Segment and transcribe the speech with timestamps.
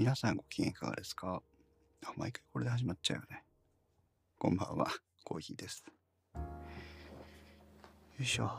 [0.00, 1.42] 皆さんご機嫌いかがですか？
[2.06, 3.44] あ毎回これで始まっちゃうよね。
[4.38, 4.86] こんばんは、
[5.24, 5.84] コーヒーです。
[6.34, 6.40] よ
[8.18, 8.50] いしょ。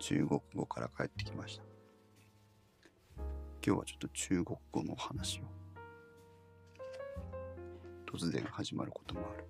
[0.00, 1.62] 中国語から帰ってきました。
[3.64, 5.44] 今日はちょっと中国語の話を。
[8.04, 9.48] 突然始まることもある。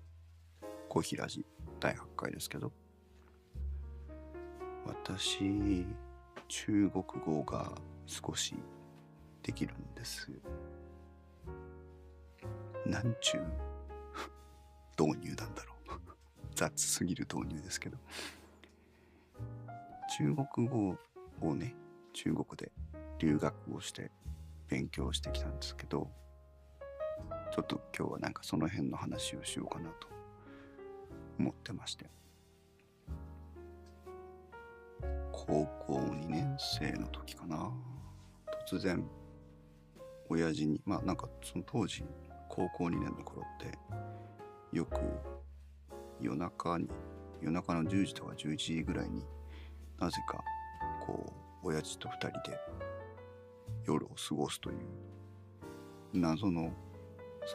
[0.87, 1.45] コーヒーラジ
[1.81, 2.71] 第8回ですけど。
[4.85, 5.85] 私、
[6.47, 7.73] 中国語が
[8.05, 8.55] 少し
[9.43, 10.31] できるんです。
[12.85, 13.43] なんちゅう
[15.01, 15.99] 導入なんだろう。
[16.55, 17.97] 雑すぎる導入ですけど。
[20.17, 20.97] 中国語
[21.39, 21.73] をね、
[22.13, 22.71] 中国で
[23.17, 24.11] 留学をして
[24.67, 26.11] 勉強してきたんですけど、
[27.51, 30.07] ちょっと今日はなんかその辺の話をしようかなと
[31.39, 32.09] 思ってまして。
[35.31, 37.71] 高校2年生の時かな。
[38.67, 39.03] 突然、
[40.31, 42.05] 親父に、まあなんかその当時、
[42.47, 43.77] 高校2年の頃って、
[44.71, 45.01] よく
[46.21, 46.87] 夜中に、
[47.41, 49.25] 夜中の10時とか11時ぐらいに
[49.99, 50.41] なぜか
[51.05, 52.57] こう親父と2人で
[53.85, 54.77] 夜を過ごすという
[56.13, 56.71] 謎の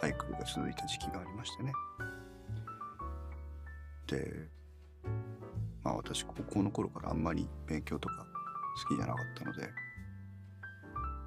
[0.00, 1.72] サイクルが続いた時期がありましてね。
[4.06, 4.48] で
[5.82, 8.26] まあ私高校の頃からあんまり勉強とか
[8.88, 9.62] 好きじゃなかったので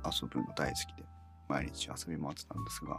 [0.05, 1.08] 遊ぶの大好きで。
[1.49, 2.97] 毎日遊び回ってたんですが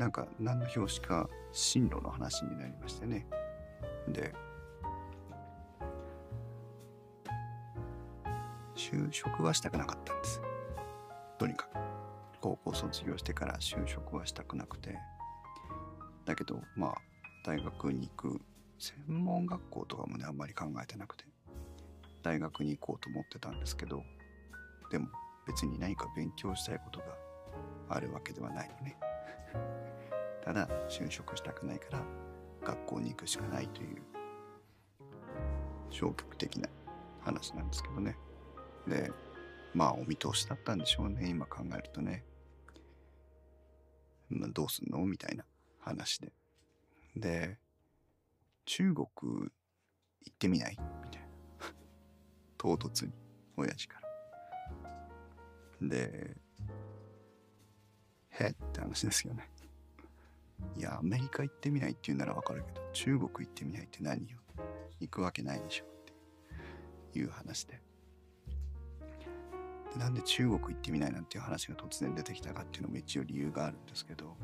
[0.00, 3.26] なんか何の表紙か進路の話になりましてね。
[4.08, 4.34] で
[8.74, 10.42] 就職はしたくなかったんです。
[11.38, 11.78] とにかく
[12.40, 14.98] 高校卒業してから就職はしたくなくて。
[16.24, 16.94] だけどまあ
[17.46, 18.40] 大学に行く
[18.78, 21.24] 専門学校とかもねあんまり考えてなくて。
[22.24, 24.02] 大学に行こうと思ってたんですけど
[24.90, 25.08] でも
[25.46, 27.06] 別に何か勉強したいことが
[27.88, 28.96] あるわけではないのね。
[30.42, 32.02] ただ就職したくないから
[32.62, 34.02] 学校に行くしかないという
[35.90, 36.68] 消極的な
[37.20, 38.16] 話なんですけどね。
[38.86, 39.12] で
[39.74, 42.24] まあお見通しだったんでしょうね今考えるとね、
[44.28, 45.04] まあ、どうすんの？
[45.04, 45.44] みたいな
[45.80, 46.32] 話で。
[47.16, 47.58] で
[48.66, 49.50] 中国行
[50.30, 50.78] ってみない？
[51.04, 51.28] みたいな。
[52.56, 53.12] 唐突に。
[53.56, 54.03] 親父から。
[55.88, 56.36] で
[58.30, 59.48] へって話ですよね。
[60.76, 64.38] いやアメリカ行ってみないって言うならわかるけど中国行ってみないって何よ。
[65.00, 65.84] 行くわけないでしょ。
[65.84, 65.88] っ
[67.12, 67.80] ていう話で。
[69.92, 74.36] でなんで中国行ってみないなんていう話が突然出てきたかっていうのも一応理由があるんですけど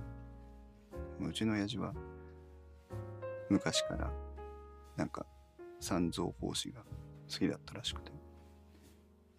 [1.20, 1.92] うちの親父は
[3.48, 4.12] 昔から
[4.96, 5.26] なんか
[5.80, 6.82] 三蔵法師が
[7.30, 8.12] 好きだったらしくて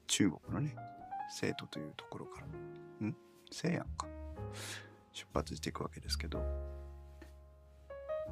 [0.08, 0.76] 中国のね
[1.32, 2.48] 生徒というところから。
[3.08, 3.16] ん？
[3.52, 4.08] 西安か。
[5.14, 6.44] 出発していくわけですけど。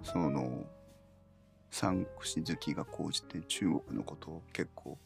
[0.04, 0.66] その
[1.72, 4.98] 三串好きが高じて中国のことを結構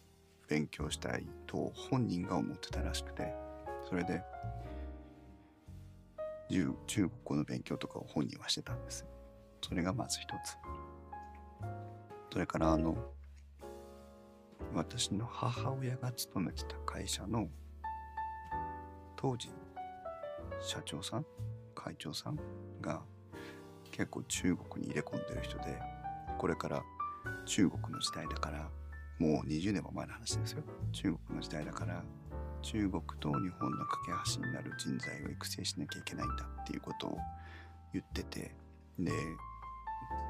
[0.47, 3.33] 勉強したいと本人が思ってたらしくて。
[3.87, 4.23] それで
[6.49, 9.05] 中国語の勉強とかを本人はしてたんです。
[9.61, 10.57] それがまず一つ。
[12.31, 12.95] それからあの
[14.73, 17.47] 私の母親が勤めてた会社の
[19.23, 19.47] 当時
[20.59, 21.25] 社長さん
[21.73, 22.37] 会長さん
[22.81, 23.01] が
[23.89, 25.79] 結構中国に入れ込んでる人で
[26.37, 26.83] これから
[27.45, 28.69] 中国の時代だから
[29.19, 32.03] もう20年も前の話ですよ中国の時代だから
[32.61, 37.17] 中国と日本の架け橋になる人材を育成しなきゃいけないんだっていうことを
[37.93, 38.53] 言ってて
[38.99, 39.11] で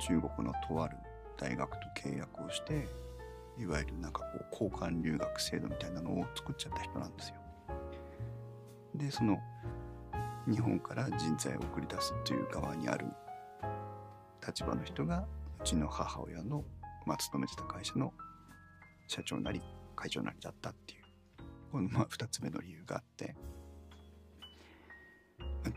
[0.08, 0.98] 中国のとある
[1.36, 2.88] 大学と契約をして
[3.58, 7.43] いわゆるなんかこう交換留学制度みたいなのを作っちゃった人なんですよ。
[8.96, 9.38] でその
[10.48, 13.06] 日本から人材を送り出すという側にある
[14.46, 15.26] 立場の人が
[15.62, 16.64] うちの母親の、
[17.06, 18.14] まあ、勤めてた会社の
[19.08, 19.62] 社長なり
[19.96, 21.04] 会長なりだったっていう
[21.72, 23.36] このまあ2つ目の理由があって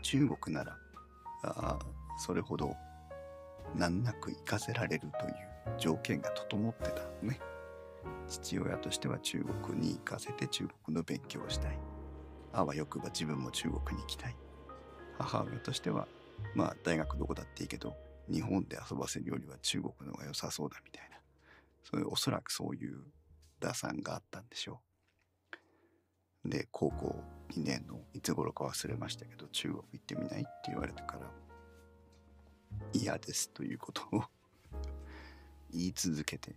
[0.01, 0.77] 中国なら
[1.43, 1.79] あ
[2.17, 2.75] それほど
[3.75, 5.33] 難なく行かせられるという
[5.77, 7.39] 条件が整ってたのね。
[8.27, 11.79] 父親としては中国に行かせて中国の勉強をしたい。
[12.57, 14.35] あわよくば自分も中国に行きたい。
[15.19, 16.07] 母親としては
[16.55, 17.95] まあ大学どこだっていいけど
[18.31, 21.17] 日本で遊ばせるよりは中国の方が良さそうだみたいな。
[21.83, 22.97] そういうおそらくそういう
[23.59, 24.81] 打算があったんでしょ
[26.43, 26.49] う。
[26.49, 31.31] で高校2年のいつ頃か忘れましたけど中国行ってみないって言われてから
[32.91, 34.23] 嫌ですということを
[35.71, 36.55] 言い続けて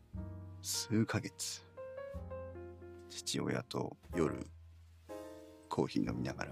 [0.63, 1.67] 数ヶ月。
[3.11, 4.47] 父親と夜
[5.71, 6.51] コーヒー飲みながら、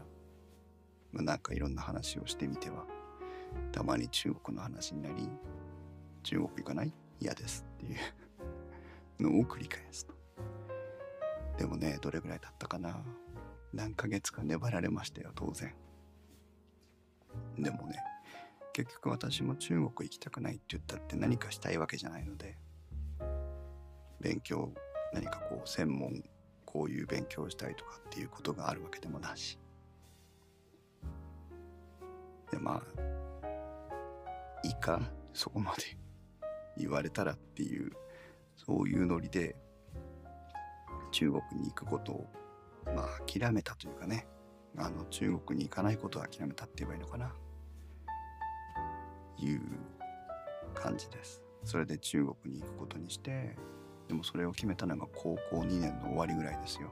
[1.12, 2.86] まあ、なんかいろんな話をしてみては
[3.72, 5.28] たまに中国の話になり
[6.22, 6.92] 中国行かない？
[7.20, 7.96] 嫌ですってい
[9.20, 10.14] うのを繰り返すと。
[11.58, 12.96] でもねどれぐらい経ったかな？
[13.74, 15.74] 何ヶ月か粘られましたよ当然。
[17.58, 17.98] でもね
[18.72, 22.56] 結局私も中国行きたくないって言ったって何かしたいわけじゃないので
[24.20, 24.72] 勉強
[25.12, 26.22] 何かこう専門
[26.70, 29.58] こういう勉強をしたいとかっていうことがあるわけでもなし。
[32.50, 33.48] でまあ
[34.62, 35.00] いいか
[35.32, 35.96] そこまで
[36.76, 37.90] 言われたらっていう
[38.54, 39.56] そういうノリで
[41.10, 42.26] 中国に行くことを
[42.94, 44.26] まあ諦めたというかね。
[44.76, 47.34] あの中国に行かないことを諦めたって言えばいいのかな。
[49.38, 49.62] いう
[50.74, 51.42] 感じです。
[51.64, 53.56] それで中国に行くことにして
[54.08, 56.90] でもそれを決めたのが高校2年の終わりぐらいですよ。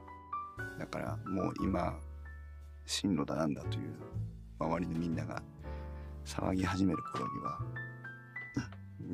[0.79, 1.99] だからもう今
[2.85, 3.95] 進路だなんだという
[4.59, 5.41] 周りのみんなが
[6.25, 7.59] 騒ぎ始める頃には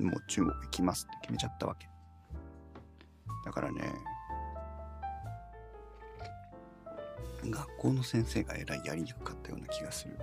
[0.09, 1.88] もう中国行きますって決めちゃったわけ。
[3.45, 3.94] だからね
[7.45, 10.17] 学校の先生がえらいやりにくかったような気がする。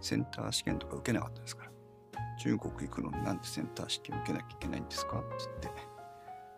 [0.00, 1.70] センター試験とか受けなかったですから。
[2.38, 5.93] 中国行くのになんでセンター試験受けなきゃいけないんですかっつって。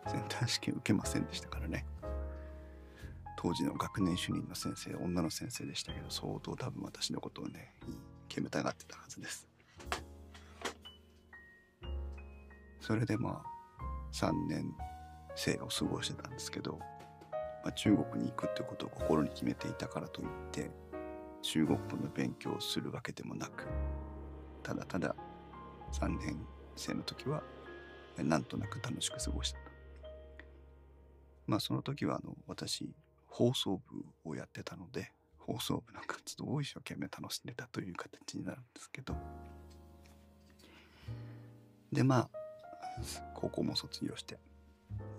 [0.07, 1.85] センター試験受けませんでしたからね。
[3.39, 7.71] 当時の学年主任の先生女の先生でしたけど相当多分私のことをね
[8.27, 9.47] 煙たがってたはずです。
[12.79, 13.57] それでまあ
[14.13, 14.73] 3年
[15.35, 16.79] 生を過ごしてたんですけど、
[17.63, 20.71] まあ、中国に行くってことを心に決めていたからといって
[21.41, 23.67] 中国語の勉強をするわけでもなく
[24.63, 25.15] ただただ
[25.91, 26.39] 3年
[26.75, 27.43] 生の時は
[28.17, 29.66] なんとなく楽しく過ごした。
[31.47, 32.93] まあその時はあの私
[33.27, 33.81] 放送
[34.23, 39.15] 部をやってたので放送部の活動を一生懸命楽しんでたという形になるんですけど。
[41.91, 42.29] でまあ
[43.33, 44.37] 高校も卒業して。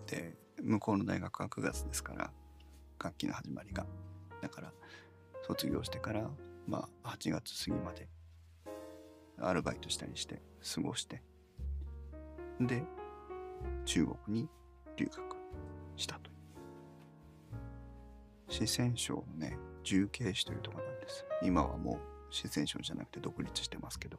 [0.07, 2.31] で向こうの大学は9月ですから
[2.99, 3.87] 学期の始まりが。
[4.43, 4.73] だから
[5.47, 6.31] 卒業してから
[6.67, 8.09] まあ8月過ぎまで
[9.41, 10.43] アルバイトしたりして
[10.75, 11.23] 過ごして。
[12.61, 12.83] で
[13.87, 14.49] 中国に
[14.97, 15.38] 留学。
[15.99, 16.31] したと
[18.49, 21.25] 四川省のね重慶市というとこなんです。
[21.43, 21.99] 今はもう
[22.31, 24.19] 四川省じゃなくて独立してますけど。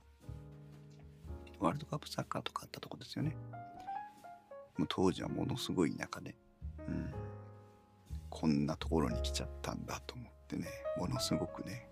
[1.59, 3.35] ワールドカップサッカーとかあったとこですよね。
[4.77, 6.35] もう当時はものすごい田舎で、
[6.87, 7.13] うん、
[8.29, 10.67] こんなところに来ちゃったんだと思ってね
[10.97, 11.89] ものすごくね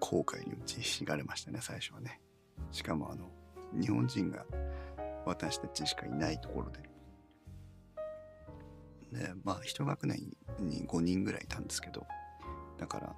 [0.00, 2.20] 後悔に打ちひしがれましたね最初はね。
[2.70, 3.30] しかもあの
[3.72, 4.44] 日本人が
[5.24, 6.93] 私たちしかいないところで。
[9.14, 10.18] でまあ一学年
[10.58, 12.06] に5人ぐらいいたんですけど。
[12.78, 13.14] だから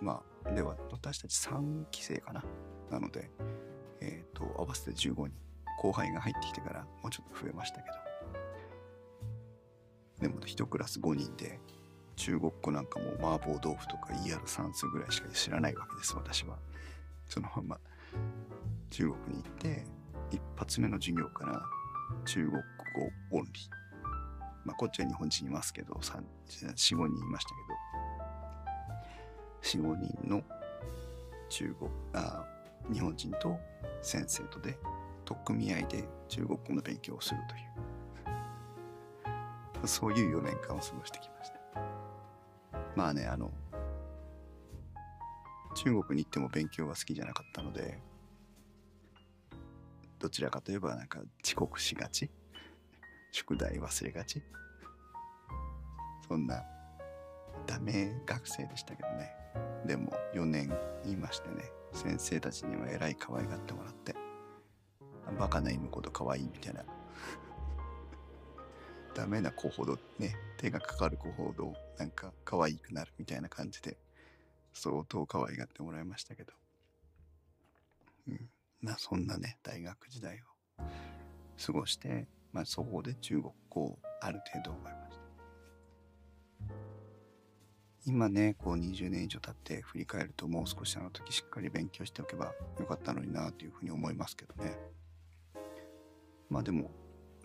[0.00, 2.44] まあでは私たち3期生かな。
[2.90, 3.30] なので
[4.00, 5.30] えっ、ー、と合わせて15人。
[5.80, 7.96] 後輩が入ってきてからもうちょっと増えましたけど。
[10.20, 11.60] でも1クラス5人で
[12.16, 16.58] 中国語なんかも麻婆豆腐とか ER 算数ぐらいしか知らないわけです私は。
[17.28, 17.80] そのまま
[18.90, 19.84] 中国に行って
[20.32, 21.62] 一発目の授業から
[22.24, 23.87] 中国語オンリー。
[24.68, 27.88] まあ、こっちは日本人いますけど45人いましたけど。
[29.62, 30.42] 45人の
[31.48, 32.44] 中国あ
[32.92, 33.58] 日本人と
[34.02, 34.78] 先生とで
[35.24, 37.58] 取っ組み合いで中国語の勉強をするとい
[39.82, 39.88] う。
[39.88, 41.58] そういう4年間を過ごしてきました。
[42.94, 43.50] まあねあの
[45.76, 47.98] 中国に行っても勉強は好きじゃなかったので
[50.18, 52.30] どちらかといえばなんか遅刻しがち。
[53.32, 54.42] 宿題忘れがち？
[56.26, 56.62] そんな
[57.66, 59.32] ダメ学生でしたけどね。
[59.86, 60.68] でも4年
[61.04, 61.64] 言いましてね。
[61.92, 64.14] 先生たちにはえらい可愛がってもらって。
[65.38, 66.84] バカな犬ほど可愛いみたいな。
[69.14, 73.98] ダメな子ほどね手がかかる子ほどなんか可愛くなるみたいな感じで
[74.72, 76.52] 相当可愛がってもらいましたけど。
[78.28, 78.50] うん。
[78.80, 80.44] まあそんなね大学時代を
[81.64, 85.22] 過ごしてまあ、そこで中国語をある程度覚えました。
[88.06, 94.78] 今ねこう20年以上経って振り返るともう少しあの時しっかり勉強しておけばよかったのになというふうに思いますけどね。
[96.48, 96.90] まあでも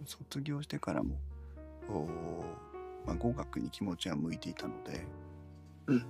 [0.06, 1.18] 卒業してからも
[3.06, 5.06] まあ、語学に気持ちは向いていたので、
[5.88, 6.06] うん、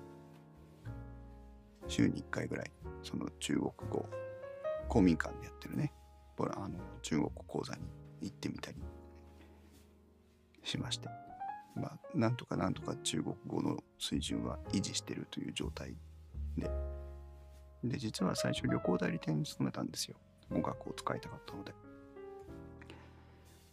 [1.87, 2.71] 週に1回ぐらい
[3.01, 4.05] その中国語
[4.87, 5.91] 公民館でやってるね
[6.37, 6.71] あの
[7.01, 7.81] 中国語講座に
[8.23, 8.77] 行ってみたり
[10.63, 11.09] しまして
[11.75, 15.95] まあ、なんとかなんとか中国語の水準は維持してるという状態
[16.57, 16.69] で、
[17.83, 20.15] で、実は最初旅行代理店に勤めたんですよ。
[20.51, 21.73] 語学を使いたかったので。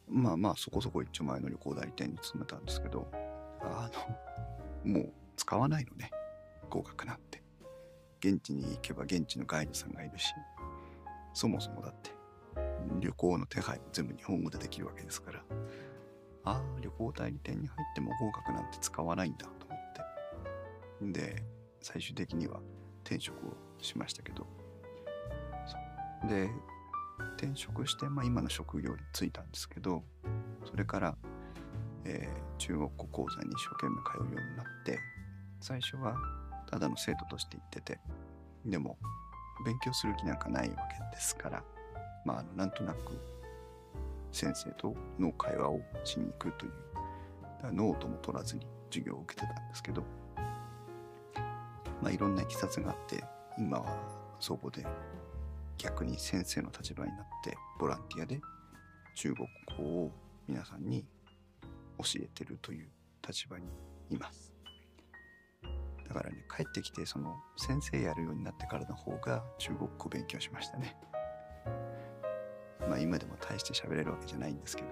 [0.08, 3.06] まあまあ、そこそこ一丁前の旅行代理店に勤めたんですけど、
[3.60, 3.90] あ
[4.84, 6.10] の、もう使わないのね、
[6.68, 7.42] 語学なんて。
[8.18, 10.34] 現地に行けば現地のガイドさんがいるし、
[11.32, 12.10] そもそもだって、
[13.00, 15.42] 旅行の手配も全部日本語でできるわけですから、
[16.44, 21.20] ああ、旅行代理店に入っても合格なんて使わないんだと思って。
[21.20, 21.44] で、
[21.80, 22.60] 最終的には
[23.04, 24.46] 転職をしましたけど。
[26.28, 26.50] で、
[27.36, 30.02] 転職して、まあ、今の職業に就いたんですけど、
[30.64, 31.16] それから、
[32.04, 34.98] えー、中国語講座に一生懸命通うようになって、
[35.60, 36.16] 最初は
[36.70, 38.00] ただの生徒として行ってて、
[38.64, 38.98] でも、
[39.64, 40.76] 勉強する気なんかないわ
[41.10, 41.64] けですから、
[42.24, 43.18] まあ、なんとなく
[44.32, 46.72] 先生との会話をしに行くという
[47.72, 50.02] ノートも取らずに授業を受けてたんですけど、
[52.02, 53.22] まあ、いろんないきさつがあって
[53.58, 53.96] 今は
[54.38, 54.86] そこで
[55.78, 58.40] 逆に先生の立場になってボランティアで
[59.16, 59.48] 中国
[59.78, 60.12] 語を
[60.46, 61.04] 皆さんに
[61.98, 62.88] 教えてるという
[63.26, 63.66] 立場に
[64.10, 64.52] います。
[66.08, 70.96] だからね帰ってきてその先生やるようになってからの方が中国語勉強しましたね。
[72.88, 74.88] まあ今でも大して喋れるわけじゃないんですけど、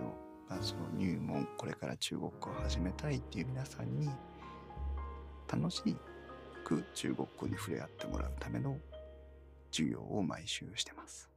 [0.49, 4.09] まあ、その入門これから中国語を始めたいっていう皆さんに
[5.51, 5.83] 楽し
[6.65, 8.77] く中国語に触れ合ってもらうための
[9.71, 11.31] 授業を毎週してます。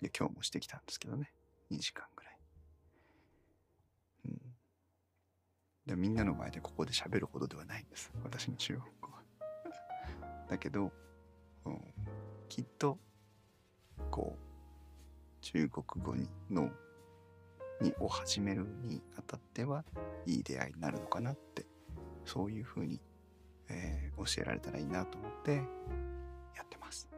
[0.00, 1.32] で今日もしてきたんですけどね
[1.70, 2.38] 2時間ぐらい。
[4.26, 4.40] うん、
[5.86, 9.22] でみんなの前でここで喋るほどではないんです私の中国語は。
[10.48, 10.92] だけど、
[11.64, 11.80] うん、
[12.48, 12.98] きっと
[14.10, 14.45] こう
[15.52, 16.70] 中国語にの
[17.80, 19.84] にを始めるにあたっては
[20.24, 21.64] いい出会いになるのかなって
[22.24, 23.00] そういうふうに、
[23.68, 25.54] えー、教えられたらいいなと思って
[26.56, 27.08] やってます。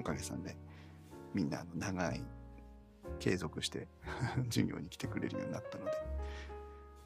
[0.00, 0.56] おかげさんで
[1.34, 2.24] みんなあの長い
[3.18, 3.88] 継続して
[4.48, 5.92] 授業に来てくれるようになったので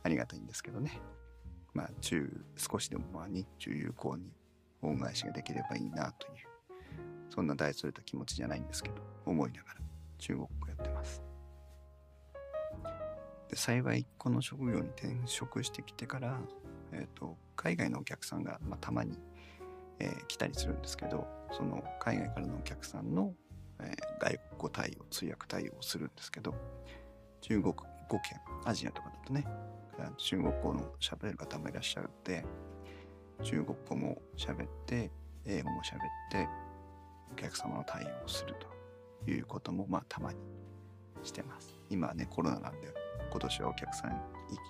[0.05, 1.01] ありがたいんですけどね。
[1.75, 4.33] まあ中少しでもまあ日中有効に
[4.83, 6.35] 恩返しができればいいなという
[7.29, 9.90] そんな大それた気持ちじゃないんですけど思いながら。
[10.21, 11.23] 中国語やってます。
[13.49, 16.39] で幸いこの職業に転職してきてから、
[16.93, 19.19] えーと、海外のお客さんが、まあ、たまに、
[19.99, 23.35] えー、来たりするんですけどその海外からのお客さんの、
[23.81, 26.55] えー、外国語対応通訳対応をするんですけど
[27.41, 28.21] 中国語圏
[28.65, 29.45] アジアとかだとね
[30.17, 32.45] 中国語の喋れる方もいらっしゃるんで
[33.43, 35.11] 中国語も喋って
[35.45, 35.99] 英語も喋っ
[36.31, 36.49] て
[37.33, 38.80] お客様の対応をすると
[39.27, 40.39] いうこともまあたまに
[41.23, 41.79] してます。
[41.89, 42.95] 今はねコロナなんで
[43.31, 44.21] 今年はお客さん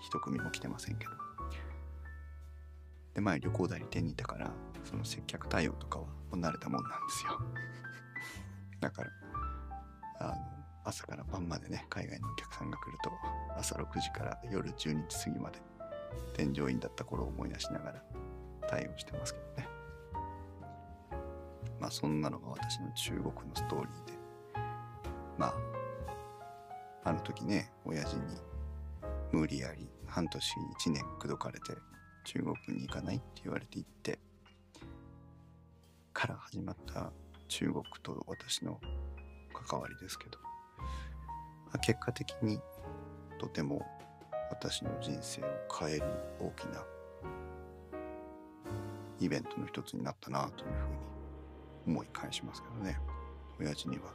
[0.02, 1.12] 一組も来てませんけど。
[3.14, 4.50] で前旅行代理店にいたから
[4.84, 7.40] その接客対応とかは慣れたもんなんですよ。
[8.80, 9.10] だから
[10.20, 10.34] あの
[10.84, 13.10] 朝から晩までね海外のお客さんが来ると
[13.56, 15.60] 朝6時から夜12時過ぎまで
[16.34, 18.02] 添乗員だった頃を思い出しながら
[18.68, 19.68] 対応してますけどね。
[21.78, 24.19] まあそんなのが私の中国のストーリーで
[25.40, 28.22] まああの時ね親父に
[29.32, 30.38] 無理やり半年
[30.86, 31.72] 1年口説かれて
[32.24, 34.18] 中国に行かないって言われて行って
[36.12, 37.10] から始まった
[37.48, 38.78] 中国と私の
[39.66, 40.38] 関わりですけど
[41.80, 42.60] 結果的に
[43.38, 43.80] とても
[44.50, 45.44] 私の人生を
[45.80, 46.02] 変える
[46.38, 46.84] 大きな
[49.20, 50.70] イベントの一つになったなという
[51.86, 52.98] ふうに思い返しますけどね。
[53.58, 54.14] 親父には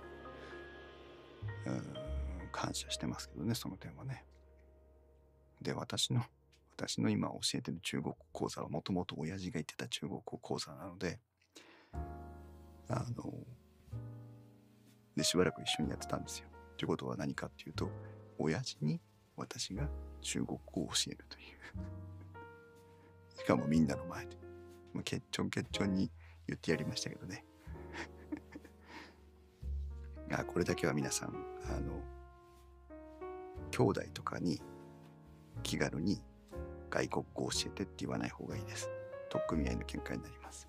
[2.52, 4.26] 感謝してますけどね、その点はね。
[5.62, 6.24] で、私の、
[6.78, 11.20] 私の今教えてる中国講座はもともと親父が言ってた中国語講座なので、
[12.88, 13.34] あの、
[15.16, 16.48] で、しばらく一緒にやってたんですよ。
[16.78, 17.90] ということは何かっていうと、
[18.38, 19.02] 親父に
[19.38, 19.90] 私が
[20.22, 21.56] 中国語を教えるという。
[23.38, 24.36] しかもみんなの前で。
[24.94, 26.10] もうケッチョンケッチョンに
[26.48, 27.46] 言ってやりましたけどね。
[30.32, 31.29] あこれだけは皆さん
[31.65, 32.01] あの
[33.72, 34.62] 兄弟とかに
[35.63, 36.22] 気軽に
[36.89, 38.89] 外国語を教えてって言わない方がいいです。
[39.29, 40.67] 取っ組み合いの喧嘩になります。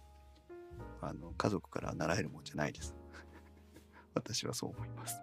[1.00, 2.96] あの家族から習えるもんじゃないです。
[4.14, 5.20] 私はそう思います。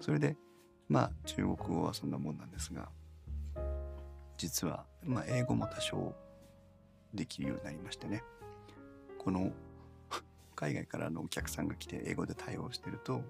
[0.00, 0.36] それで
[0.88, 2.88] まあ中国語はそんなもんなんですが
[4.36, 6.14] 実は、まあ、英語も多少
[7.12, 8.22] できるようになりましてね
[9.18, 9.52] この
[10.58, 13.22] 海外からのお客さんが来て英語で対応してると、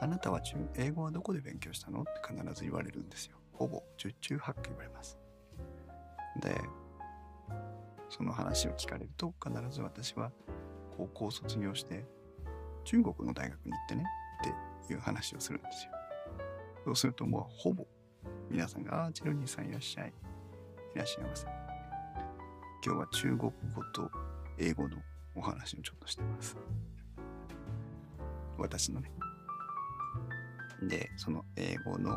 [0.00, 2.00] あなたは中英語はどこで勉強したの？
[2.00, 3.36] って必ず言われるんですよ。
[3.52, 5.16] ほぼ十中八九言われます。
[6.42, 6.60] で、
[8.10, 10.32] その話を聞かれると必ず私は
[10.96, 12.04] 高校を卒業して
[12.82, 14.04] 中国の大学に行ってね
[14.82, 15.92] っていう話をするんですよ。
[16.84, 17.86] そうするともうほぼ
[18.50, 20.12] 皆さんが、ああ、チロニーさんいらっしゃい。
[20.96, 21.46] いらっしゃいませ。
[22.84, 23.50] 今日は中国語
[23.94, 24.10] と
[24.58, 24.96] 英語の
[25.36, 26.56] お話をちょっとしてます。
[28.58, 29.12] 私のね。
[30.82, 32.16] で、その英語の、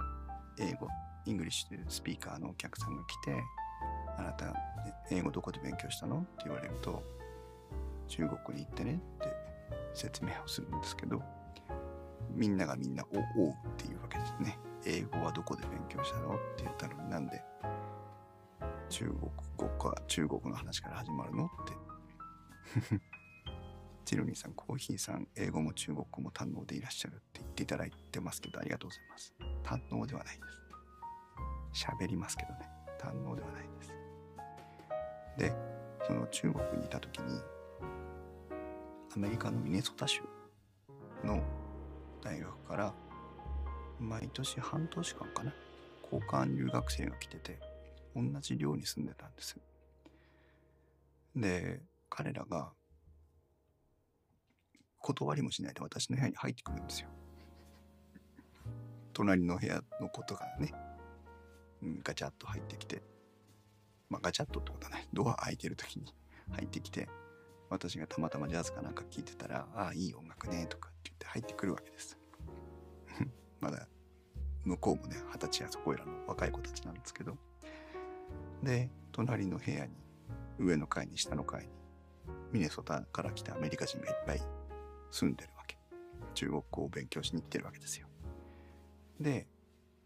[0.57, 0.87] 英語、
[1.25, 3.35] English というスピーカーのお客さんが来て、
[4.17, 4.53] あなた、
[5.11, 6.19] 英語どこで勉強したの？
[6.19, 7.03] って言われると、
[8.07, 9.33] 中国に行ってねって
[9.93, 11.21] 説明をするんですけど、
[12.31, 14.57] みんながみんな、お、おうっていうわけですね。
[14.85, 16.35] 英語はどこで勉強したの？
[16.35, 17.41] って言ったのになんで、
[18.89, 19.19] 中国
[19.57, 21.45] 語か、中国の話から始まるの？
[21.45, 21.73] って。
[24.05, 29.33] チルニーさん、コーヒーさん、英語も中国語も堪能でいらっしゃるって言っていただいてますけど、ありがとうございます。
[29.63, 30.41] 堪能ではないで
[31.73, 31.85] す。
[31.85, 32.67] 喋りますけどね、
[32.99, 33.93] 堪能ではないです。
[35.37, 35.53] で、
[36.07, 37.39] その中国にいた時に、
[39.15, 40.21] アメリカのミネソタ州
[41.23, 41.43] の
[42.23, 42.93] 大学から、
[43.99, 45.53] 毎年半年間かな、
[46.03, 47.59] 交換留学生が来てて、
[48.15, 49.55] 同じ寮に住んでたんです。
[51.35, 52.71] で、彼らが
[54.99, 57.09] 断りもしないで私の部屋に入ってくるんですよ。
[59.13, 60.73] 隣の部屋のことがね、
[61.81, 63.01] うんガチャッと入ってきて、
[64.09, 66.13] まあガチャッとってことはない、ドア開いてる時に
[66.51, 67.09] 入ってきて、
[67.69, 72.17] 私がたまたまジャズかなんか聴いてたら、ああ、いい音楽ね、とかって言って入ってくるわけです。
[73.59, 73.87] まだ
[74.63, 77.37] 向こうもね、二十歳やそこいらの若い子たちなんですけど、
[78.63, 79.95] で、隣の部屋に、
[80.57, 81.78] 上の階に下の階に、
[82.51, 84.41] ミネソタから来たアメリカ人がいっぱい
[85.11, 85.77] 住んでるわけ。
[86.33, 88.07] 中国語を勉強しに行ってるわけですよ。
[89.19, 89.47] で、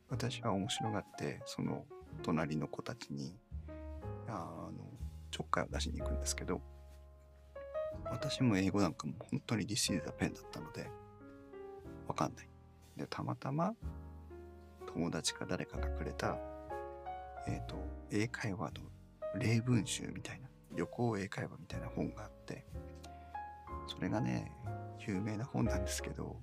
[0.09, 1.85] 私は面白がって、その
[2.21, 3.35] 隣の子たちに、
[4.27, 4.71] あの、
[5.31, 6.61] ちょっかいを出しに行くんですけど、
[8.05, 10.89] 私も英語なんかも本当に This is a pen だったので、
[12.07, 12.49] わかんない。
[12.97, 13.73] で、たまたま
[14.93, 16.37] 友達か誰かがくれた、
[17.47, 17.75] えっ、と、
[18.11, 20.42] 英会話の例文集みたいな、
[20.75, 22.65] 旅行英会話みたいな本があって、
[23.87, 24.51] それがね、
[25.07, 26.37] 有名な本なんですけど、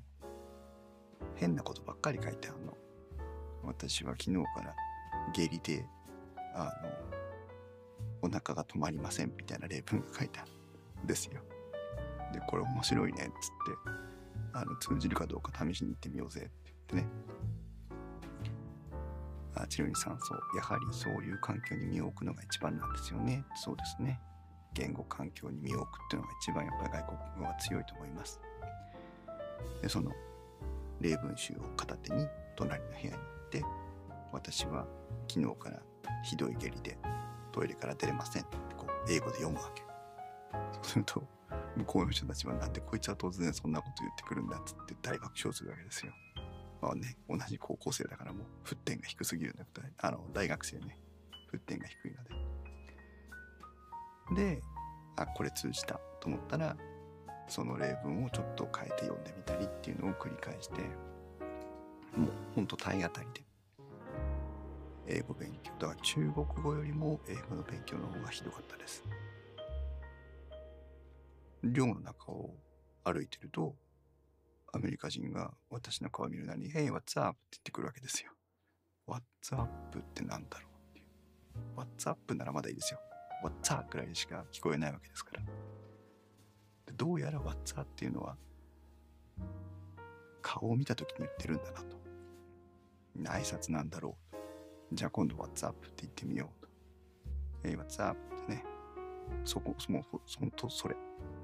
[1.36, 2.76] 変なことばっかり書いてあるの。
[3.62, 4.74] 私は昨日から
[5.34, 5.84] 下痢で、
[6.54, 6.70] あの、
[8.22, 10.50] お腹が止まりませんみたいな例文が書いてある
[11.04, 11.40] んですよ。
[12.32, 13.34] で、これ面白いねっつって、
[14.52, 17.08] あの、通じるかどうか試しに行ってみようぜって言ってね。
[19.54, 20.56] あ、チロニさん、そう。
[20.56, 23.44] やはりそういう環境に身を置くのが一番なんですよね。
[23.54, 24.20] そうですね。
[24.72, 28.40] 言語環境に身を置くっていうのが一番やっぱり外国語は強いと思います。
[29.82, 30.12] で、その
[31.00, 33.64] 例文集を片手に隣の部屋に行って、
[34.32, 34.86] 私は
[35.28, 35.80] 昨日から
[36.22, 36.98] ひどい下痢で
[37.52, 39.82] トイレから出れませんってこう英語で読むわけ。
[40.74, 41.22] そうすると、
[41.76, 46.12] 向こうの人たちはなんでこいつは突然そんなこと言ってくるんだっつって大爆笑するわけですよ。
[46.80, 50.98] まあね、同じ高校生だからもう沸点が低すぎるんだけど、あの、大学生ね、
[51.52, 52.24] 沸点が低いの
[54.34, 54.54] で。
[54.56, 54.62] で、
[55.16, 56.76] あ、これ通じたと思ったら、
[57.48, 60.80] その例文をちょっと変えて読んでみたりっていうのを繰り返して、
[62.16, 63.44] もうほんと体当たりで、
[65.06, 65.72] 英語勉強。
[65.78, 69.04] だから中国語よりも英語の勉強の方がひどかったです。
[71.62, 72.54] 寮の中を
[73.04, 73.74] 歩いてると、
[74.72, 77.30] アメリカ人が私の顔を見るなり、Hey, what's up?
[77.30, 78.30] って言ってくるわけですよ。
[79.06, 79.98] What's up?
[79.98, 81.06] ってなんだろうっていう。
[81.76, 82.34] What's up?
[82.34, 83.00] ならまだいいですよ。
[83.42, 83.90] What's up?
[83.90, 85.42] くらいしか聞こえないわけですから。
[85.42, 87.82] でどうやら What's up?
[87.82, 88.36] っていうのは、
[90.40, 91.96] 顔を見た時に言ってるんだなと。
[93.18, 94.94] 挨拶なんだろう。
[94.94, 95.84] じゃあ今度 What's up?
[95.84, 97.68] って言ってみようと。
[97.68, 98.16] Hey, what's up?
[98.36, 98.64] ってね。
[99.44, 100.96] そこ、もう、ほんとそれ。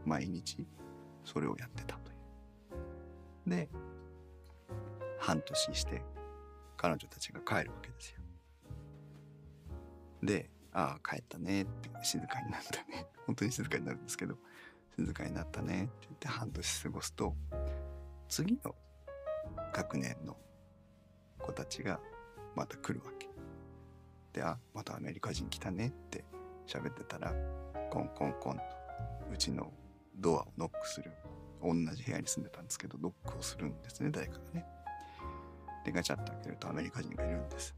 [0.04, 0.64] 毎日
[1.24, 1.98] それをやってた。
[3.46, 3.68] で、
[5.18, 6.02] 半年して
[6.76, 8.18] 彼女たちが帰るわけですよ。
[10.22, 13.06] で、ああ、帰ったねって、静かになったね。
[13.26, 14.36] 本当に静かになるんですけど、
[14.96, 17.34] 静かになったねって言って半年過ごすと、
[18.28, 18.74] 次の
[19.72, 20.36] 学年の
[21.38, 22.00] 子たちが
[22.54, 23.28] また来るわけ。
[24.32, 26.24] で、あ、またアメリカ人来たねって
[26.66, 27.32] 喋ってたら、
[27.90, 28.62] コンコンコンと、
[29.32, 29.72] うちの
[30.14, 31.12] ドアをノックする。
[31.74, 34.66] 同じ部屋に住んでたんですけど、ノックをするんですね、誰かがね。
[35.84, 37.74] で、ガチャッと開けるとアメリカ人がいるんです。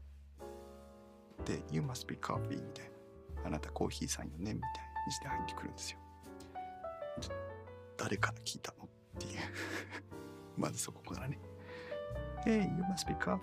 [1.45, 2.99] で、You must be coffee みたいな。
[3.45, 4.71] あなたコーヒーさんよねみたい
[5.05, 5.99] にして入ってくるんですよ。
[7.97, 8.87] 誰から聞いたのっ
[9.19, 9.39] ていう。
[10.57, 11.39] まずそこからね。
[12.45, 13.39] Hey, you must be coffee.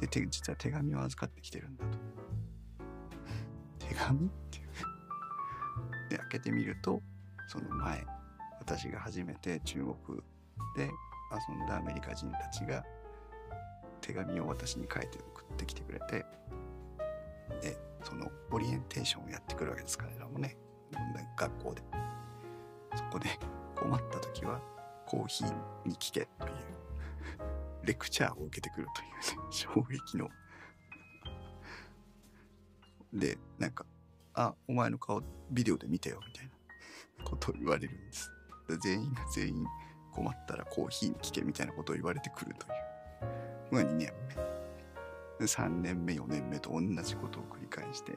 [0.00, 1.98] でて実は手紙を預かってきてるんだと
[3.86, 4.68] 手紙っていう
[6.08, 7.02] で開けてみると
[7.48, 8.06] その前
[8.70, 10.20] 私が初めて中国
[10.76, 10.84] で
[11.48, 12.84] 遊んだアメリカ人たちが
[14.00, 16.24] 手紙を私に書いて送ってきてくれて
[17.60, 20.56] でそのオリエンテーションをやってくるわけです彼らもね
[21.36, 21.82] 学校で。
[22.96, 23.26] そこで
[23.74, 24.60] 困った時は
[25.04, 25.54] コーヒー
[25.86, 26.54] に聞けという
[27.84, 30.28] レクチャーを受けてくるというね衝撃の。
[33.12, 33.84] でなんか
[34.34, 36.44] 「あお前の顔ビデオで見てよ」みたい
[37.18, 38.30] なことを言われるんです。
[38.78, 39.66] 全員が全員
[40.12, 42.72] 困ったらコーヒーに聞けみたいなことを言われてくるという。
[43.72, 44.60] まあ2年目。
[45.46, 48.12] 3年目4年目と同じことを繰り返して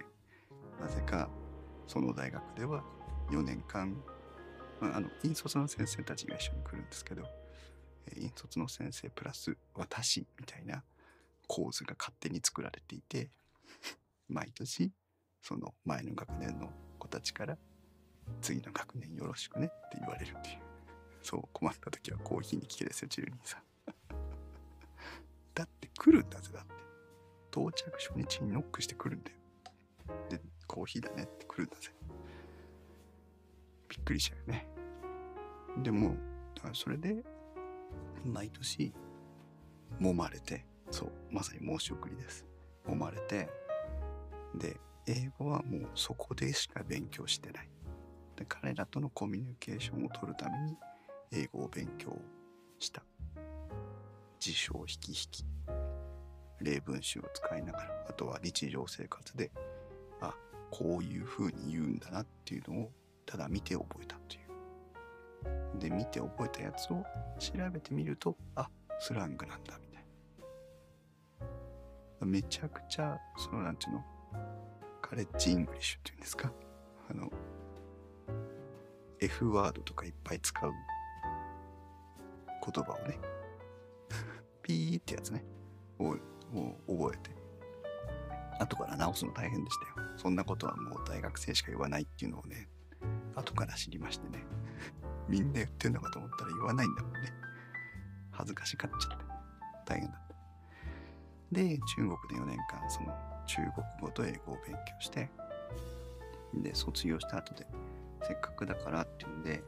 [0.79, 1.29] なぜか
[1.87, 2.83] その大学では
[3.31, 3.95] 4年間、
[4.81, 7.23] まあ、あの引率の先生たちが一緒に来るんですけど
[8.17, 10.83] 引率の先生プラス私みたいな
[11.47, 13.29] 構図が勝手に作られていて
[14.27, 14.91] 毎年
[15.41, 17.57] その前の学年の子たちから
[18.41, 20.57] 次の学年よろしくねって言われるっていう。
[21.21, 23.61] そう困った時はコーヒーに聞けですよチルニーさん。
[25.55, 26.73] だって来るんだぜだって。
[27.51, 29.37] 到着初日にノックしてくるんだよ。
[30.29, 31.91] でコーヒーだねって来るんだぜ。
[33.89, 34.67] びっくりしちゃうよね。
[35.83, 36.15] でも
[36.55, 37.23] だからそれで
[38.25, 38.93] 毎年
[40.01, 42.45] 揉まれてそうまさに申し送りです。
[42.87, 43.49] 揉まれて
[44.55, 47.69] で英語はもうそこでしか勉強してない。
[48.35, 50.77] で彼らとのコミュニケーションを取るために
[51.31, 52.17] 英語を勉強
[52.79, 53.03] した。
[54.39, 55.45] 辞書を引き引き。
[56.59, 59.51] 例文集を使いながらあとは日常生活で
[60.21, 60.33] あ
[60.71, 62.91] こういうふうに言うんだなっていうのを
[63.25, 64.39] ただ見て覚えたとい
[65.75, 65.79] う。
[65.79, 67.03] で見て覚えたやつを
[67.39, 68.69] 調べてみるとあ
[68.99, 70.05] スラングなんだみたい
[72.21, 72.27] な。
[72.27, 74.03] めちゃくちゃそのなんていうの？
[75.01, 76.51] カレッジイングリッシュっていうんですか？
[79.33, 80.71] F ワードとかいっぱい使う
[82.71, 83.17] 言葉をね
[84.61, 85.43] ピーってやつね。
[85.99, 86.15] を
[86.87, 87.35] 覚えて。
[88.59, 90.07] 後から直すの大変でしたよ。
[90.17, 92.69] そんなことはもう大学生しか言わないっていうのをね
[93.35, 94.43] 後から知りましてね。
[95.27, 97.33] みんな言ってんのかと思ったら言わないんだもんね。
[98.31, 99.25] 恥ずかしがっちゃって。
[99.85, 100.35] 大変だった。
[101.51, 103.07] で中国で4年間その
[103.47, 105.29] 中国語と英語を勉強して
[106.53, 107.65] で卒業した後で
[108.27, 109.63] せっかくだからっていうんで、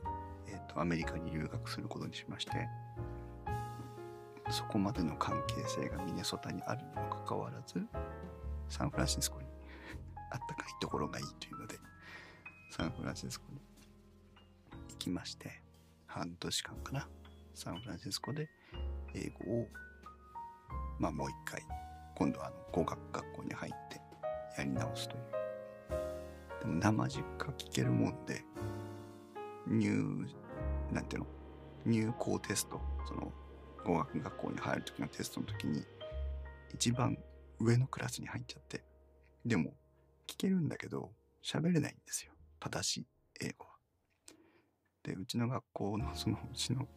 [0.47, 2.51] えーと、アメリカに留学することにしまして
[4.49, 7.81] そこまでの関係性がミネソタにあるにもかかわらず
[8.69, 9.47] サンフランシスコに
[10.31, 11.77] あったかいところがいいというので
[12.71, 13.59] サンフランシスコに
[14.89, 15.61] 行きまして
[16.05, 17.07] 半年間かな
[17.53, 18.49] サンフランシスコで
[19.13, 19.67] 英語を
[20.99, 21.61] まあもう一回
[22.15, 24.01] 今度はあの語学学校に入って
[24.57, 25.44] やり直すという
[26.65, 28.43] でも生実家聞けるもんで
[29.67, 30.25] 入
[30.91, 31.27] なんていうの？
[31.85, 32.81] 入校テスト。
[33.07, 33.31] その
[33.85, 35.83] 語学学校に入る時のテストの時に
[36.73, 37.17] 一番
[37.59, 38.83] 上のクラスに入っちゃって
[39.45, 39.73] でも
[40.27, 41.11] 聞けるんだけど
[41.43, 42.31] 喋れないんですよ。
[42.59, 43.05] 正しい
[43.41, 43.71] 英語は。
[45.03, 46.87] でうちの学校のそのうちの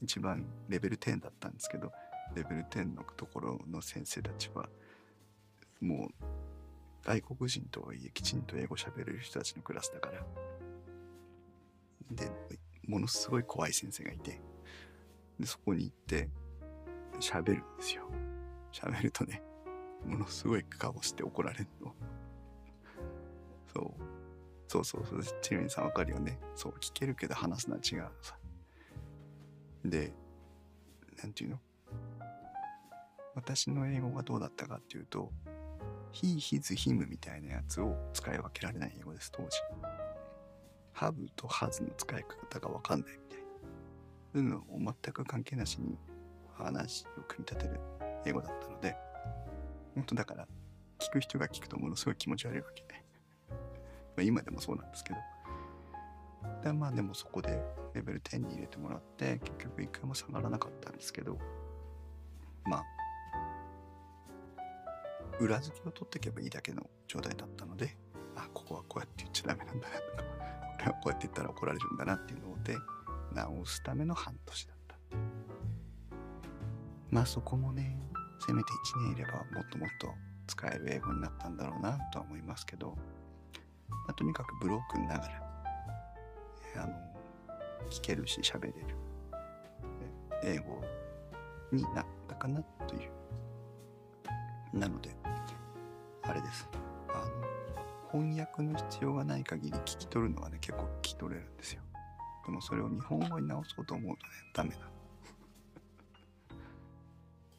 [0.00, 1.92] 一番レベル10だったんですけど
[2.34, 4.66] レベル10のところの先生たちは
[5.80, 6.24] もう
[7.04, 10.24] 外国人とはいえきちんと英語喋れる人たちのクラスだから。
[12.10, 12.30] で
[12.86, 14.40] ものすごい怖い先生がいて。
[15.38, 16.28] でそこに行って
[17.20, 18.08] 喋るんですよ。
[18.72, 19.42] 喋るとね
[20.06, 21.94] ものすごい顔して怒られるの。
[23.74, 23.92] そう。
[24.66, 25.22] そうそうそう。
[25.42, 26.38] チルミンさんわかるよね。
[26.54, 28.36] そう聞けるけど話すのは違うさ。
[29.84, 30.12] で
[31.22, 31.58] なんていうの？
[33.34, 35.32] 私の英語がどうだったかっていうと
[36.14, 39.58] he, his, him みたいなやつを使い分けられない英語です当時。
[40.94, 43.44] have と has の使い方がわかんないみたいな。
[44.32, 45.98] そういうのを全く関係なしに
[46.56, 47.80] 話を組み立てる
[48.24, 48.96] 英語だったので
[49.94, 50.48] 本当だから
[50.98, 53.04] 聞く人が聞くとものすごい気持ち悪いわけで
[54.16, 55.18] ま今でもそうなんですけど。
[56.62, 57.62] でまあでもそこで
[57.94, 61.38] レベル10に入れてもらって結局一回も下がらなかったんですけど。
[62.64, 62.93] まあ
[65.40, 67.96] 裏付けを取っていけばいいだけの状態だったので
[68.36, 72.76] あここはこうやって言っちゃダメなんだなとかこれはこうやって言ったら怒られるんだなっていうので
[73.34, 74.96] 直すための半年だった。
[77.10, 77.96] まあそこもね
[78.46, 80.08] せめて1年いればもっともっと
[80.46, 82.96] 使える英語になったんだろうなとは思いますけど、
[83.88, 85.42] まあ、とにかくブロークンながら
[86.76, 86.92] えあの
[87.90, 88.74] 聞けるし喋れる
[90.42, 90.82] 英語
[91.72, 93.10] になったかなという。
[94.74, 95.10] なので
[96.26, 96.68] あれです。
[97.08, 101.82] あの翻訳の必要がない限り聞き取るのはね結構聞き取れるんですよ。
[102.46, 104.76] でもそれを日本語に直そうと思うとねダメな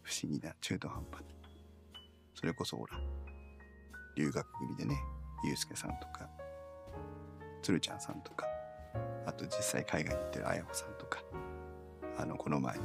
[0.04, 1.28] 不思議な中途半端に
[2.36, 2.99] それこそほら
[4.15, 4.95] 留学組でね
[5.43, 6.30] ゆうすけさんとか
[7.62, 8.45] つるちゃんさんとか
[9.25, 11.23] あと実際海外に行ってるあやほさんとか
[12.17, 12.84] あのこの前の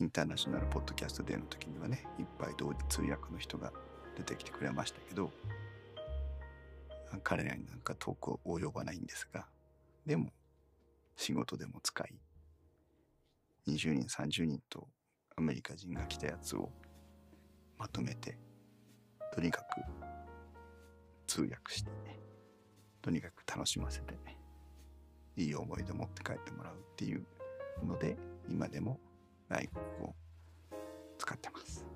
[0.00, 3.72] インターナショナルポッドキャストデーの時にはねいっぱい同時通訳の人が
[4.16, 5.30] 出てきてくれましたけど
[7.22, 9.46] 彼らになんか遠く及ばないんですが
[10.06, 10.30] でも
[11.16, 12.14] 仕事でも使い
[13.68, 14.88] 20人30人と
[15.36, 16.70] アメリカ人が来たやつを
[17.78, 18.38] まとめて
[19.34, 19.82] とにかく
[21.26, 21.90] 通訳して
[23.00, 24.14] とにかく楽しませて
[25.36, 27.26] いい思い出持って帰ってもらうっていう
[27.84, 28.16] ので
[28.48, 29.00] 今でも
[29.48, 30.14] 外国を
[31.18, 31.91] 使ってます。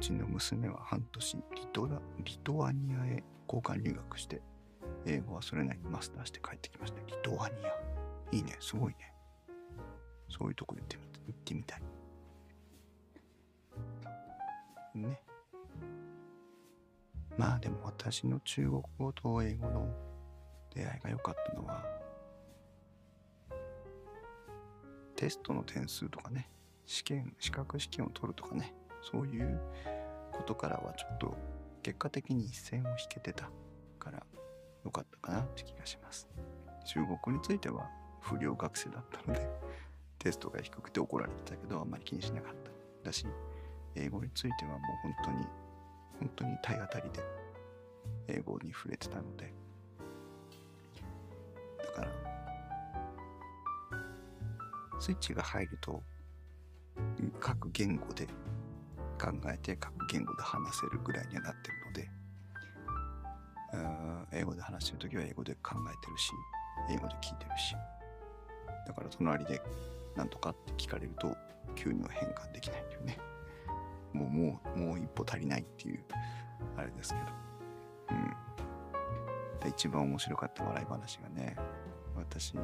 [0.00, 4.40] ちの娘は半年リトラリトアニアへ交換留学して
[5.06, 7.00] 英語はそれなりにマスターして帰ってきました。
[7.06, 8.36] リトアニア。
[8.36, 8.56] いいね。
[8.60, 9.12] すごいね。
[10.28, 11.82] そういうとこ行ってみ行ってみたい。
[14.94, 15.20] ね。
[17.36, 19.86] まあでも私の中国語と英語の
[20.74, 21.84] 出会いが良かったのは
[25.16, 26.48] テストの点数とかね
[26.86, 29.60] 試験資格試験を取るとかねそういう
[30.32, 31.36] ことからはちょっと
[31.82, 33.50] 結果的に一線を引けてた
[33.98, 34.22] から
[34.84, 36.28] 良かったかなって気がします。
[36.86, 37.88] 中国については
[38.20, 39.48] 不良学生だったので
[40.18, 42.70] テストが低くて怒られてたけどあんまり気にしなかった
[43.08, 43.26] だし
[43.94, 45.36] 英語についてはもう本当に
[46.18, 47.20] 本当に体当たりで
[48.28, 49.52] 英語に触れてたので。
[51.78, 52.08] だから
[55.00, 56.02] スイッチが入ると
[57.40, 58.28] 各言語で
[59.20, 62.20] 考えて各言語で話せるぐらいにはなってるので。
[64.32, 66.32] 英語で話してる時は英語で考えてるし
[66.90, 67.74] 英語で聞いてるし。
[68.86, 69.60] だから隣で
[70.16, 71.36] 何とかって聞かれると
[71.76, 73.18] 急には変換できないんだよね。
[74.12, 76.04] もうもうもう一歩足りないっていう
[76.76, 77.26] あれですけど。
[78.10, 79.60] うん。
[79.60, 81.54] で一番面白かった笑い話がね
[82.16, 82.54] 私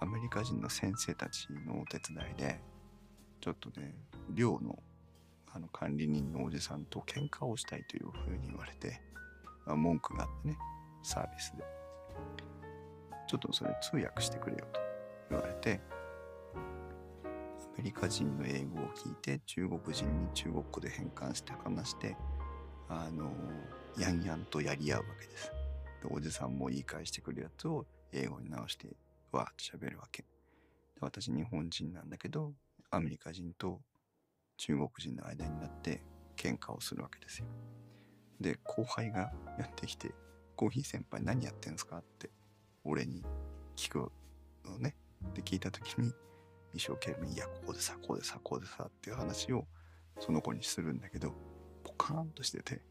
[0.00, 2.60] アメリカ人の先生たちのお手伝いで
[3.40, 3.94] ちょっとね
[4.34, 4.78] 寮の
[5.54, 9.00] あの管理人のおじさんと喧嘩をしたいというふうに言われて、
[9.66, 10.58] まあ、文句があってね
[11.02, 11.78] サービスで。
[13.28, 14.80] ちょっとそれ通訳してくれよと
[15.30, 15.80] 言われて
[16.54, 16.58] ア
[17.76, 22.16] メリカ人の英語を聞いて中国人に中国語で変換して話して
[22.88, 23.30] あの
[23.98, 25.52] やんやんとやり合うわけです。
[26.02, 28.88] でおじさんも言い返してくるやつを英語に直して
[29.30, 30.22] わーって喋るわけ。
[30.22, 30.28] で
[31.02, 32.54] 私日本人なんだけど
[32.90, 33.82] アメリカ人と
[34.58, 36.02] 中国人の間になって
[36.36, 37.46] 喧嘩をするわけですよ。
[38.40, 40.14] で後輩がやってきて
[40.54, 42.30] 「コーヒー先輩何やってんすか?」って
[42.84, 43.24] 俺に
[43.76, 44.12] 聞く
[44.64, 44.94] のね。
[45.34, 46.12] で聞いた時に
[46.74, 49.66] 一生懸命「いやここでさこうでさこうでさ」っていう話を
[50.20, 51.32] その子にするんだけど
[51.82, 52.82] ポカーンとしてて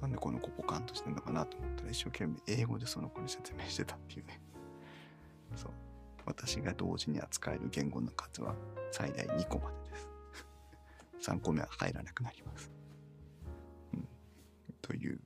[0.00, 1.46] なんでこの子ポカンとしてんのかな？
[1.46, 4.40] と思ったら一生懸命英語でその子に説明してたっていうね。
[5.54, 5.72] そう。
[6.26, 8.54] 私が同時に扱える言語の数は
[8.90, 10.15] 最大2個までです。
[11.26, 12.70] 3個目は入らなくなります、
[13.94, 14.08] うん、
[14.80, 15.18] という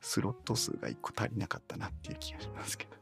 [0.00, 2.96] スロット数が1個足りなかったなっていう気がしますけど。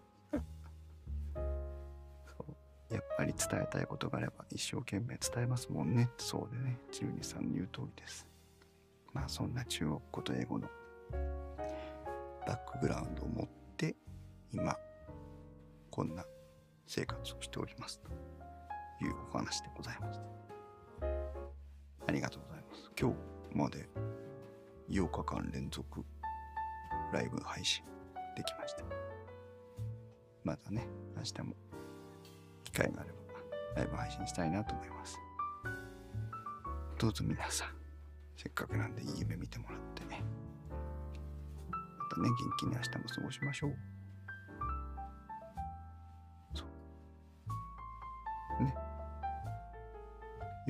[2.94, 6.08] やっぱり伝えたいことがあれば一生懸命伝えますもんね。
[6.16, 6.78] そうでね。
[6.92, 8.26] 中二さんの言う通りです。
[9.12, 10.68] まあそんな中国語と英語の
[12.46, 13.96] バックグラウンドを持って
[14.52, 14.78] 今
[15.90, 16.24] こんな
[16.86, 18.10] 生活をしておりますと
[19.04, 20.43] いうお話でございました。
[22.06, 22.90] ありがとうございます。
[22.98, 23.16] 今日
[23.56, 23.88] まで
[24.90, 26.04] 8日間連続
[27.12, 27.84] ライブ配信
[28.36, 28.84] できました。
[30.42, 30.86] またね、
[31.16, 31.54] 明日も
[32.64, 33.16] 機会があれば
[33.76, 35.18] ライブ配信したいなと思います。
[36.98, 37.68] どうぞ皆さん、
[38.36, 40.22] せっかくなんでいい夢見てもらってね。
[41.70, 43.93] またね、元気に明日も過ごしましょう。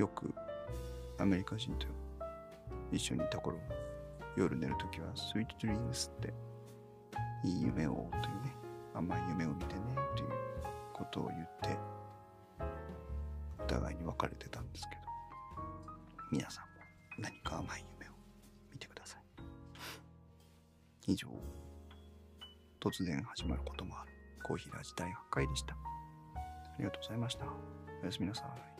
[0.04, 0.34] よく
[1.18, 1.86] アメリカ人と
[2.92, 3.56] 一緒にいた頃
[4.36, 6.34] 夜寝るときはスイートドリームスって
[7.42, 8.54] いい夢をというね
[8.92, 9.80] 甘い夢を見てね
[10.14, 10.28] という
[10.92, 11.78] ことを言って
[13.58, 15.02] お互いに別れてたんですけど
[16.30, 16.70] 皆さんも
[17.18, 18.12] 何か甘い夢を
[18.70, 19.20] 見てください。
[21.06, 21.28] 以上
[22.78, 24.10] 突然始まることもある
[24.42, 25.74] コーヒーラジ第8回でした。
[25.74, 25.76] あ
[26.78, 27.46] りがとうございました。
[28.02, 28.73] おやすみなさい。